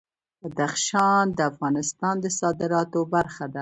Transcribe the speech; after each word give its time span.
بدخشان 0.41 1.25
د 1.37 1.39
افغانستان 1.51 2.15
د 2.21 2.25
صادراتو 2.39 2.99
برخه 3.13 3.45
ده. 3.53 3.59